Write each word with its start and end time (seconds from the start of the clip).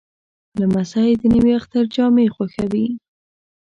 لمسی 0.59 1.09
د 1.19 1.21
نوي 1.33 1.53
اختر 1.59 1.83
جامې 1.93 2.27
خوښوي. 2.35 2.87